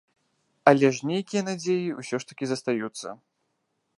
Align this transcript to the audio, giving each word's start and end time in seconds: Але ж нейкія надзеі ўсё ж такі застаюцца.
Але 0.71 0.89
ж 0.99 1.09
нейкія 1.09 1.41
надзеі 1.51 1.85
ўсё 1.99 2.15
ж 2.23 2.31
такі 2.31 2.45
застаюцца. 2.53 3.07